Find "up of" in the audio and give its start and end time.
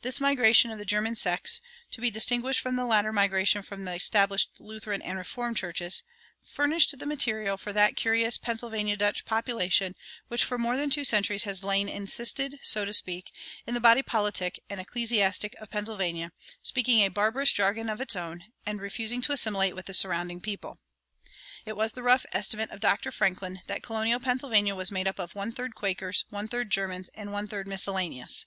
25.06-25.34